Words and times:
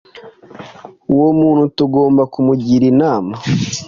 Uwo 1.13 1.29
muntu 1.39 1.63
tugomba 1.77 2.21
kumugira 2.33 2.85
inama. 2.93 3.33